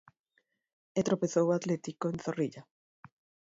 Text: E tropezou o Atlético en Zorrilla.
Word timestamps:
E 0.99 1.01
tropezou 1.07 1.45
o 1.49 1.55
Atlético 1.59 2.05
en 2.07 2.17
Zorrilla. 2.23 2.63